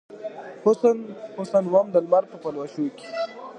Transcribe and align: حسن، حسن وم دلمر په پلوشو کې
حسن، 0.63 0.97
حسن 1.37 1.63
وم 1.73 1.87
دلمر 1.93 2.23
په 2.31 2.37
پلوشو 2.43 2.85
کې 2.97 3.07